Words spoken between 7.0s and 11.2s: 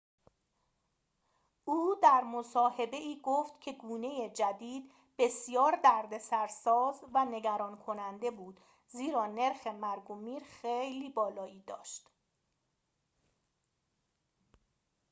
و نگران‌کننده بود زیرا نرخ مرگ و میر خیلی